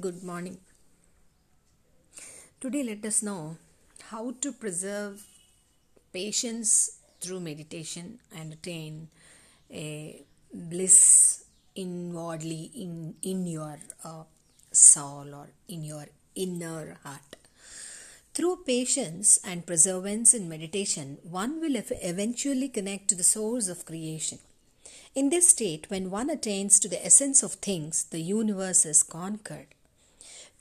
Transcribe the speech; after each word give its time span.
Good 0.00 0.22
morning. 0.22 0.56
Today, 2.62 2.82
let 2.82 3.04
us 3.04 3.22
know 3.22 3.58
how 4.04 4.30
to 4.40 4.50
preserve 4.50 5.22
patience 6.14 7.00
through 7.20 7.40
meditation 7.40 8.18
and 8.34 8.54
attain 8.54 9.08
a 9.70 10.22
bliss 10.50 11.44
inwardly 11.74 12.70
in, 12.74 13.16
in 13.20 13.46
your 13.46 13.80
uh, 14.02 14.22
soul 14.70 15.34
or 15.34 15.50
in 15.68 15.84
your 15.84 16.06
inner 16.34 16.96
heart. 17.04 17.36
Through 18.32 18.64
patience 18.66 19.40
and 19.44 19.66
perseverance 19.66 20.32
in 20.32 20.48
meditation, 20.48 21.18
one 21.22 21.60
will 21.60 21.76
eventually 21.76 22.70
connect 22.70 23.08
to 23.08 23.14
the 23.14 23.24
source 23.24 23.68
of 23.68 23.84
creation. 23.84 24.38
In 25.14 25.28
this 25.28 25.48
state, 25.48 25.90
when 25.90 26.10
one 26.10 26.30
attains 26.30 26.80
to 26.80 26.88
the 26.88 27.04
essence 27.04 27.42
of 27.42 27.52
things, 27.52 28.04
the 28.04 28.22
universe 28.22 28.86
is 28.86 29.02
conquered. 29.02 29.66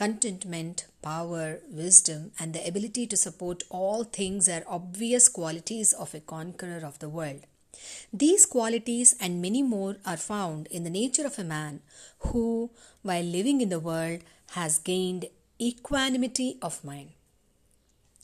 Contentment, 0.00 0.86
power, 1.02 1.60
wisdom, 1.70 2.32
and 2.38 2.54
the 2.54 2.66
ability 2.66 3.06
to 3.08 3.18
support 3.18 3.64
all 3.68 4.02
things 4.02 4.48
are 4.48 4.64
obvious 4.66 5.28
qualities 5.28 5.92
of 5.92 6.14
a 6.14 6.20
conqueror 6.20 6.80
of 6.82 6.98
the 7.00 7.08
world. 7.10 7.42
These 8.10 8.46
qualities 8.46 9.14
and 9.20 9.42
many 9.42 9.62
more 9.62 9.98
are 10.06 10.16
found 10.16 10.68
in 10.68 10.84
the 10.84 10.96
nature 11.02 11.26
of 11.26 11.38
a 11.38 11.44
man 11.44 11.82
who, 12.20 12.70
while 13.02 13.22
living 13.22 13.60
in 13.60 13.68
the 13.68 13.78
world, 13.78 14.20
has 14.52 14.78
gained 14.78 15.26
equanimity 15.60 16.56
of 16.62 16.82
mind. 16.82 17.10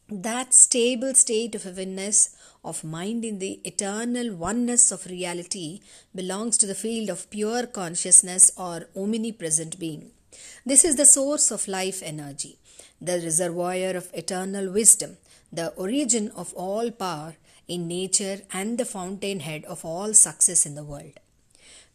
That 0.08 0.54
stable 0.54 1.12
state 1.12 1.54
of 1.54 1.66
awareness 1.66 2.34
of 2.64 2.84
mind 2.84 3.22
in 3.22 3.38
the 3.38 3.60
eternal 3.64 4.34
oneness 4.34 4.90
of 4.90 5.04
reality 5.04 5.80
belongs 6.14 6.56
to 6.56 6.66
the 6.66 6.74
field 6.74 7.10
of 7.10 7.28
pure 7.28 7.66
consciousness 7.66 8.50
or 8.56 8.88
omnipresent 8.96 9.78
being. 9.78 10.12
This 10.64 10.84
is 10.84 10.96
the 10.96 11.06
source 11.06 11.50
of 11.50 11.68
life 11.68 12.02
energy, 12.02 12.58
the 13.00 13.20
reservoir 13.20 13.96
of 13.96 14.10
eternal 14.14 14.70
wisdom, 14.70 15.16
the 15.52 15.68
origin 15.76 16.30
of 16.30 16.52
all 16.54 16.90
power 16.90 17.36
in 17.68 17.88
nature, 17.88 18.40
and 18.52 18.78
the 18.78 18.84
fountainhead 18.84 19.64
of 19.64 19.84
all 19.84 20.14
success 20.14 20.66
in 20.66 20.74
the 20.74 20.84
world. 20.84 21.18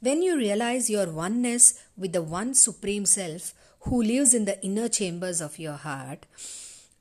When 0.02 0.22
you 0.22 0.36
realize 0.36 0.90
your 0.90 1.12
oneness 1.12 1.80
with 1.98 2.14
the 2.14 2.24
one 2.24 2.54
Supreme 2.56 3.06
Self 3.06 3.54
who 3.82 4.02
lives 4.02 4.34
in 4.34 4.46
the 4.46 4.62
inner 4.64 4.90
chambers 4.90 5.42
of 5.42 5.60
your 5.60 5.74
heart, 5.74 6.26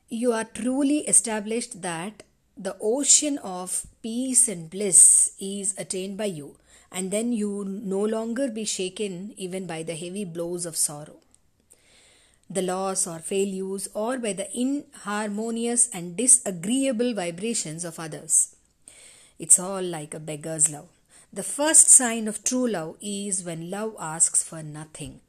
you 0.09 0.33
are 0.33 0.45
truly 0.45 0.99
established 1.07 1.83
that 1.83 2.23
the 2.57 2.77
ocean 2.81 3.39
of 3.39 3.87
peace 4.03 4.49
and 4.49 4.69
bliss 4.69 5.33
is 5.41 5.75
attained 5.79 6.17
by 6.17 6.27
you, 6.27 6.57
and 6.93 7.11
then 7.11 7.33
you 7.33 7.65
no 7.65 8.05
longer 8.05 8.49
be 8.49 8.65
shaken 8.65 9.33
even 9.37 9.67
by 9.67 9.83
the 9.83 9.95
heavy 9.95 10.25
blows 10.25 10.67
of 10.67 10.77
sorrow, 10.77 11.17
the 12.51 12.63
loss 12.63 13.07
or 13.07 13.21
failures, 13.21 13.89
or 13.95 14.19
by 14.19 14.33
the 14.33 14.49
inharmonious 14.59 15.89
and 15.93 16.17
disagreeable 16.17 17.15
vibrations 17.15 17.85
of 17.85 18.01
others. 18.01 18.57
It's 19.39 19.59
all 19.59 19.83
like 19.83 20.13
a 20.13 20.21
beggar's 20.21 20.69
love. 20.69 20.89
The 21.33 21.45
first 21.45 21.89
sign 21.89 22.27
of 22.27 22.43
true 22.43 22.67
love 22.69 22.97
is 23.01 23.45
when 23.45 23.71
love 23.71 23.95
asks 24.01 24.43
for 24.43 24.65
nothing, 24.65 25.21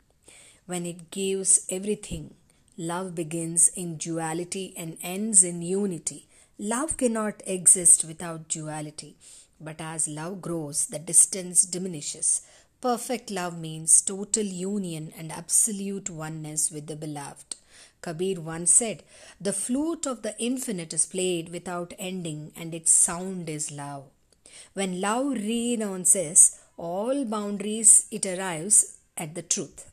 when 0.66 0.88
it 0.88 1.12
gives 1.12 1.66
everything. 1.70 2.34
Love 2.76 3.14
begins 3.14 3.68
in 3.76 3.98
duality 3.98 4.74
and 4.76 4.98
ends 5.04 5.44
in 5.44 5.62
unity. 5.62 6.26
Love 6.58 6.98
cannot 6.98 7.44
exist 7.46 8.04
without 8.04 8.48
duality, 8.48 9.16
but 9.60 9.80
as 9.80 10.08
love 10.08 10.42
grows, 10.42 10.88
the 10.88 10.98
distance 10.98 11.66
diminishes. 11.66 12.42
Perfect 12.82 13.30
love 13.30 13.60
means 13.60 14.02
total 14.02 14.44
union 14.44 15.14
and 15.16 15.32
absolute 15.32 16.10
oneness 16.10 16.72
with 16.72 16.88
the 16.88 16.96
beloved. 16.96 17.56
Kabir 18.02 18.42
once 18.42 18.72
said, 18.72 19.04
The 19.40 19.54
flute 19.54 20.08
of 20.08 20.24
the 20.24 20.36
infinite 20.40 20.92
is 20.92 21.06
played 21.06 21.50
without 21.50 21.94
ending, 22.00 22.52
and 22.56 22.74
its 22.74 22.90
sound 22.90 23.50
is 23.50 23.72
love. 23.72 24.06
When 24.74 25.00
love 25.00 25.34
renounces 25.34 26.60
all 26.76 27.24
boundaries, 27.24 28.08
it 28.10 28.26
arrives 28.26 28.98
at 29.16 29.36
the 29.36 29.44
truth. 29.44 29.92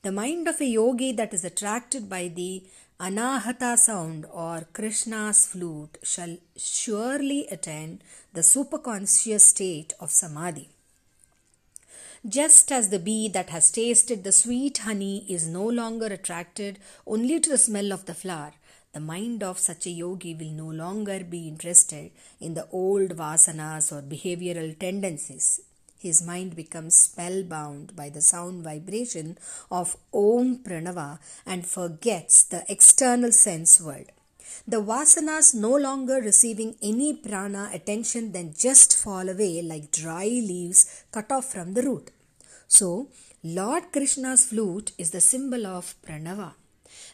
The 0.00 0.10
mind 0.10 0.48
of 0.48 0.58
a 0.62 0.64
yogi 0.64 1.12
that 1.12 1.34
is 1.34 1.44
attracted 1.44 2.08
by 2.08 2.28
the 2.28 2.64
Anahata 2.98 3.76
sound 3.76 4.24
or 4.32 4.66
Krishna's 4.72 5.46
flute 5.46 5.98
shall 6.02 6.38
surely 6.56 7.46
attain 7.48 8.00
the 8.32 8.40
superconscious 8.40 9.42
state 9.42 9.92
of 10.00 10.10
Samadhi. 10.10 10.70
Just 12.28 12.70
as 12.70 12.90
the 12.90 13.00
bee 13.00 13.26
that 13.30 13.50
has 13.50 13.72
tasted 13.72 14.22
the 14.22 14.30
sweet 14.30 14.78
honey 14.78 15.26
is 15.28 15.48
no 15.48 15.66
longer 15.66 16.06
attracted 16.06 16.78
only 17.04 17.40
to 17.40 17.50
the 17.50 17.58
smell 17.58 17.92
of 17.92 18.04
the 18.04 18.14
flower, 18.14 18.52
the 18.92 19.00
mind 19.00 19.42
of 19.42 19.58
such 19.58 19.86
a 19.86 19.90
yogi 19.90 20.32
will 20.32 20.52
no 20.52 20.68
longer 20.68 21.24
be 21.24 21.48
interested 21.48 22.12
in 22.38 22.54
the 22.54 22.68
old 22.70 23.16
vasanas 23.16 23.90
or 23.90 24.02
behavioral 24.02 24.78
tendencies. 24.78 25.62
His 25.98 26.22
mind 26.22 26.54
becomes 26.54 26.94
spellbound 26.94 27.96
by 27.96 28.08
the 28.08 28.20
sound 28.20 28.62
vibration 28.62 29.36
of 29.68 29.96
Om 30.14 30.58
Pranava 30.58 31.18
and 31.44 31.66
forgets 31.66 32.44
the 32.44 32.64
external 32.68 33.32
sense 33.32 33.80
world. 33.80 34.12
The 34.66 34.80
vasanas 34.80 35.54
no 35.54 35.76
longer 35.76 36.20
receiving 36.20 36.76
any 36.82 37.14
prana 37.14 37.70
attention 37.72 38.32
then 38.32 38.54
just 38.56 38.96
fall 38.96 39.28
away 39.28 39.62
like 39.62 39.90
dry 39.90 40.26
leaves 40.26 41.04
cut 41.10 41.30
off 41.30 41.52
from 41.52 41.74
the 41.74 41.82
root. 41.82 42.10
So, 42.68 43.08
Lord 43.44 43.92
Krishna's 43.92 44.44
flute 44.44 44.92
is 44.98 45.10
the 45.10 45.20
symbol 45.20 45.66
of 45.66 45.94
pranava. 46.02 46.54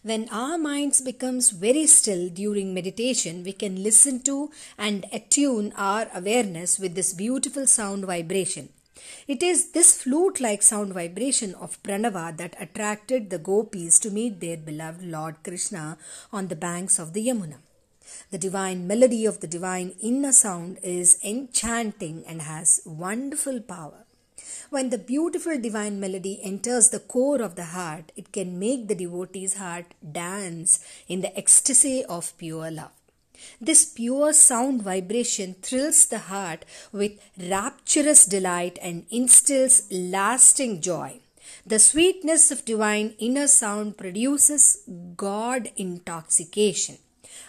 When 0.03 0.29
our 0.31 0.59
minds 0.59 1.01
becomes 1.01 1.51
very 1.51 1.87
still 1.87 2.29
during 2.29 2.75
meditation, 2.75 3.43
we 3.43 3.53
can 3.53 3.83
listen 3.83 4.21
to 4.23 4.51
and 4.77 5.07
attune 5.13 5.73
our 5.77 6.09
awareness 6.15 6.79
with 6.79 6.95
this 6.95 7.13
beautiful 7.13 7.67
sound 7.67 8.05
vibration. 8.05 8.69
It 9.27 9.43
is 9.43 9.71
this 9.73 10.03
flute 10.03 10.41
like 10.41 10.63
sound 10.63 10.95
vibration 10.95 11.55
of 11.55 11.83
Pranava 11.83 12.37
that 12.37 12.57
attracted 12.61 13.31
the 13.31 13.39
gopis 13.39 13.99
to 14.01 14.11
meet 14.11 14.41
their 14.41 14.57
beloved 14.57 15.05
Lord 15.05 15.37
Krishna 15.45 15.99
on 16.33 16.49
the 16.49 16.57
banks 16.57 16.99
of 16.99 17.13
the 17.13 17.27
Yamuna. 17.27 17.59
The 18.31 18.39
divine 18.39 18.87
melody 18.87 19.27
of 19.27 19.41
the 19.41 19.47
divine 19.47 19.95
inner 20.01 20.33
sound 20.33 20.79
is 20.83 21.19
enchanting 21.23 22.25
and 22.27 22.43
has 22.43 22.81
wonderful 22.85 23.61
power. 23.61 24.05
When 24.71 24.91
the 24.91 24.99
beautiful 24.99 25.59
divine 25.59 25.99
melody 25.99 26.41
enters 26.43 26.91
the 26.91 27.01
core 27.01 27.41
of 27.41 27.55
the 27.55 27.67
heart, 27.67 28.13
it 28.17 28.33
can 28.33 28.59
make 28.59 28.89
the 28.89 28.95
devotee's 28.95 29.55
heart 29.55 29.95
dance 30.13 30.81
in 31.07 31.21
the 31.23 31.37
ecstasy 31.37 32.05
of 32.05 32.37
pure 32.39 32.71
love. 32.71 32.98
This 33.61 33.85
pure 33.85 34.33
sound 34.33 34.83
vibration 34.83 35.55
thrills 35.63 36.07
the 36.07 36.19
heart 36.19 36.65
with 36.93 37.13
rapturous 37.39 38.25
delight 38.25 38.79
and 38.83 39.07
instills 39.11 39.91
lasting 39.91 40.81
joy. 40.81 41.21
The 41.67 41.79
sweetness 41.79 42.51
of 42.51 42.65
divine 42.65 43.15
inner 43.19 43.47
sound 43.47 43.99
produces 43.99 44.83
God 45.17 45.71
intoxication. 45.77 46.99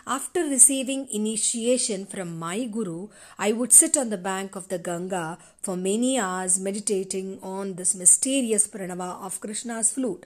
After 0.06 0.44
receiving 0.44 1.08
initiation 1.10 2.06
from 2.06 2.40
my 2.40 2.66
Guru, 2.66 3.10
I 3.38 3.52
would 3.52 3.72
sit 3.72 3.96
on 3.96 4.10
the 4.10 4.18
bank 4.18 4.56
of 4.56 4.68
the 4.70 4.80
Ganga 4.80 5.38
for 5.62 5.76
many 5.76 6.18
hours 6.18 6.60
meditating 6.60 7.40
on 7.42 7.76
this 7.76 7.96
mysterious 7.96 8.68
pranava 8.68 9.22
of 9.24 9.40
Krishna's 9.40 9.92
flute. 9.92 10.26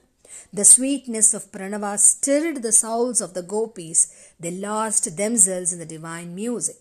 The 0.52 0.66
sweetness 0.66 1.34
of 1.34 1.52
pranava 1.52 1.98
stirred 1.98 2.62
the 2.62 2.72
souls 2.72 3.22
of 3.22 3.34
the 3.34 3.42
gopis. 3.42 4.32
They 4.40 4.52
lost 4.52 5.18
themselves 5.18 5.74
in 5.74 5.80
the 5.80 5.86
divine 5.86 6.36
music. 6.36 6.78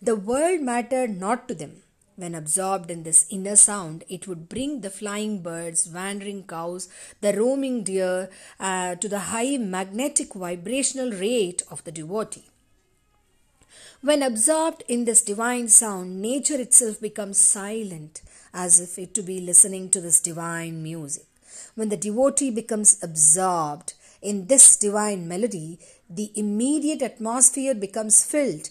The 0.00 0.16
world 0.16 0.60
mattered 0.60 1.18
not 1.18 1.48
to 1.48 1.54
them. 1.54 1.82
When 2.16 2.34
absorbed 2.34 2.90
in 2.90 3.04
this 3.04 3.26
inner 3.30 3.56
sound, 3.56 4.04
it 4.08 4.28
would 4.28 4.48
bring 4.48 4.80
the 4.80 4.90
flying 4.90 5.42
birds, 5.42 5.88
wandering 5.88 6.44
cows, 6.44 6.88
the 7.20 7.32
roaming 7.32 7.84
deer 7.84 8.28
uh, 8.60 8.96
to 8.96 9.08
the 9.08 9.18
high 9.18 9.56
magnetic 9.56 10.34
vibrational 10.34 11.10
rate 11.10 11.62
of 11.70 11.82
the 11.84 11.92
devotee. 11.92 12.44
When 14.02 14.22
absorbed 14.22 14.82
in 14.88 15.04
this 15.04 15.22
divine 15.22 15.68
sound, 15.68 16.20
nature 16.20 16.60
itself 16.60 17.00
becomes 17.00 17.38
silent 17.38 18.20
as 18.52 18.80
if 18.80 18.98
it 18.98 19.14
to 19.14 19.22
be 19.22 19.40
listening 19.40 19.88
to 19.90 20.00
this 20.00 20.20
divine 20.20 20.82
music. 20.82 21.26
When 21.74 21.88
the 21.88 21.96
devotee 21.96 22.50
becomes 22.50 23.02
absorbed 23.02 23.94
in 24.20 24.46
this 24.46 24.76
divine 24.76 25.26
melody, 25.26 25.78
the 26.08 26.30
immediate 26.34 27.02
atmosphere 27.02 27.74
becomes 27.74 28.24
filled 28.24 28.70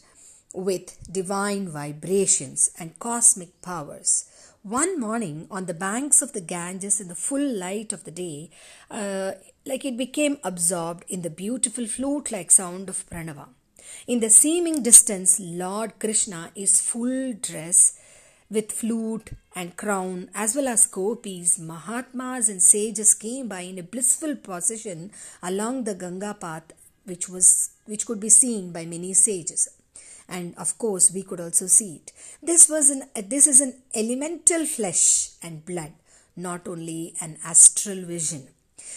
with 0.53 0.97
divine 1.11 1.69
vibrations 1.69 2.71
and 2.77 2.99
cosmic 2.99 3.61
powers. 3.61 4.25
One 4.63 4.99
morning, 4.99 5.47
on 5.49 5.65
the 5.65 5.73
banks 5.73 6.21
of 6.21 6.33
the 6.33 6.41
Ganges 6.41 7.01
in 7.01 7.07
the 7.07 7.15
full 7.15 7.43
light 7.43 7.93
of 7.93 8.03
the 8.03 8.11
day, 8.11 8.51
uh, 8.91 9.31
like 9.65 9.85
it 9.85 9.97
became 9.97 10.37
absorbed 10.43 11.03
in 11.09 11.23
the 11.23 11.31
beautiful 11.31 11.87
flute 11.87 12.31
like 12.31 12.51
sound 12.51 12.87
of 12.87 13.09
Pranava. 13.09 13.47
In 14.07 14.19
the 14.19 14.29
seeming 14.29 14.83
distance, 14.83 15.39
Lord 15.39 15.97
Krishna 15.99 16.51
is 16.55 16.79
full 16.79 17.33
dress 17.33 17.97
with 18.51 18.71
flute 18.71 19.31
and 19.55 19.77
crown 19.77 20.29
as 20.35 20.55
well 20.55 20.67
as 20.67 20.85
gopis, 20.85 21.57
Mahatmas 21.57 22.49
and 22.49 22.61
sages 22.61 23.13
came 23.13 23.47
by 23.47 23.61
in 23.61 23.79
a 23.79 23.83
blissful 23.83 24.35
position 24.35 25.11
along 25.41 25.85
the 25.85 25.95
Ganga 25.95 26.33
path 26.33 26.73
which 27.05 27.29
was 27.29 27.71
which 27.85 28.05
could 28.05 28.19
be 28.19 28.29
seen 28.29 28.71
by 28.71 28.85
many 28.85 29.13
sages. 29.13 29.69
And 30.27 30.53
of 30.57 30.77
course 30.77 31.11
we 31.11 31.23
could 31.23 31.39
also 31.39 31.67
see 31.67 31.95
it. 31.95 32.11
This 32.43 32.69
was 32.69 32.89
an 32.89 33.03
this 33.15 33.47
is 33.47 33.61
an 33.61 33.73
elemental 33.95 34.65
flesh 34.65 35.29
and 35.41 35.65
blood 35.65 35.93
not 36.35 36.67
only 36.67 37.15
an 37.21 37.37
astral 37.43 38.03
vision. 38.03 38.47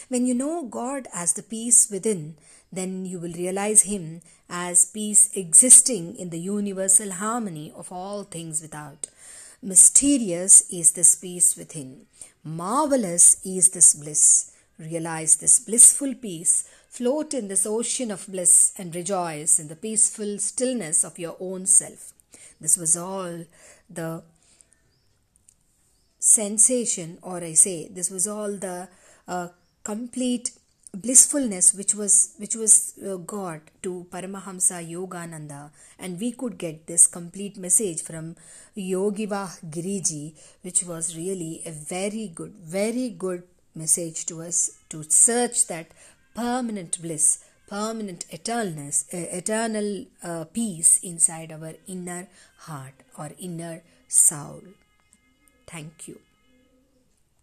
When 0.08 0.26
you 0.26 0.34
know 0.34 0.64
god 0.64 1.06
as 1.14 1.34
the 1.34 1.42
peace 1.42 1.88
within 1.90 2.36
then 2.72 3.06
you 3.06 3.20
will 3.20 3.32
realize 3.32 3.82
him 3.82 4.20
as 4.48 4.84
peace 4.84 5.30
existing 5.34 6.16
in 6.16 6.30
the 6.30 6.40
universal 6.40 7.12
harmony 7.12 7.72
of 7.74 7.90
all 7.92 8.24
things 8.24 8.60
without 8.60 9.06
mysterious 9.64 10.68
is 10.70 10.92
this 10.92 11.14
peace 11.14 11.56
within. 11.56 12.06
Marvelous 12.44 13.44
is 13.44 13.70
this 13.70 13.94
bliss. 13.94 14.52
Realize 14.78 15.36
this 15.36 15.60
blissful 15.60 16.14
peace. 16.14 16.68
Float 16.88 17.34
in 17.34 17.48
this 17.48 17.66
ocean 17.66 18.10
of 18.10 18.26
bliss 18.28 18.72
and 18.78 18.94
rejoice 18.94 19.58
in 19.58 19.68
the 19.68 19.76
peaceful 19.76 20.38
stillness 20.38 21.04
of 21.04 21.18
your 21.18 21.36
own 21.40 21.66
self. 21.66 22.12
This 22.60 22.76
was 22.76 22.96
all 22.96 23.44
the 23.90 24.22
sensation, 26.18 27.18
or 27.22 27.38
I 27.38 27.54
say, 27.54 27.88
this 27.88 28.10
was 28.10 28.28
all 28.28 28.56
the 28.56 28.88
uh, 29.26 29.48
complete 29.82 30.52
blissfulness 30.94 31.74
which 31.74 31.94
was 31.94 32.34
which 32.38 32.54
was 32.56 32.94
uh, 33.06 33.16
got 33.16 33.60
to 33.82 34.06
Paramahamsa 34.10 34.78
Yogananda 34.92 35.70
and 35.98 36.20
we 36.20 36.32
could 36.32 36.58
get 36.58 36.86
this 36.86 37.06
complete 37.06 37.56
message 37.56 38.02
from 38.02 38.36
Yogiva 38.76 39.42
Giriji 39.68 40.34
which 40.62 40.84
was 40.84 41.16
really 41.16 41.62
a 41.66 41.70
very 41.72 42.28
good 42.34 42.52
very 42.78 43.08
good 43.10 43.42
message 43.74 44.24
to 44.26 44.40
us 44.42 44.78
to 44.88 45.02
search 45.02 45.66
that 45.66 45.86
permanent 46.34 47.00
bliss, 47.00 47.44
permanent 47.68 48.26
eternalness, 48.30 49.04
uh, 49.14 49.36
eternal 49.36 50.06
uh, 50.22 50.44
peace 50.52 50.98
inside 51.02 51.52
our 51.52 51.74
inner 51.86 52.28
heart 52.58 52.94
or 53.18 53.30
inner 53.38 53.82
soul. 54.08 54.62
Thank 55.66 56.08
you. 56.08 56.20